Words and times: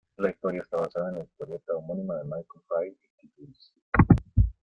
La 0.17 0.31
historia 0.31 0.63
está 0.63 0.77
basada 0.77 1.09
en 1.09 1.15
la 1.17 1.23
historieta 1.23 1.75
homónima 1.75 2.15
de 2.17 2.23
Michael 2.23 2.45
Fry 2.67 2.87
y 2.87 3.07
T. 3.17 3.29
Lewis. 3.37 3.71